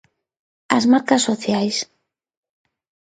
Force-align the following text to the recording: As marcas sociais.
As 0.77 0.83
marcas 0.91 1.25
sociais. 1.27 1.75